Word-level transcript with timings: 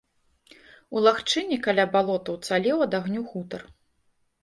У 0.95 1.03
лагчыне, 1.07 1.55
каля 1.69 1.87
балота, 1.93 2.29
уцалеў 2.37 2.77
ад 2.89 3.01
агню 3.03 3.21
хутар. 3.31 3.61